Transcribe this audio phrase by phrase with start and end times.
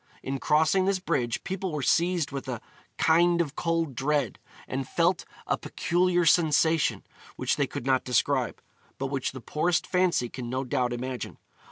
[0.23, 2.59] In crossing this bridge people were seized with 'a
[2.97, 7.03] kind of cold dread,' and felt 'a peculiar sensation'
[7.35, 8.63] which they could not describe,
[8.97, 11.37] but which the poorest fancy can no doubt imagine.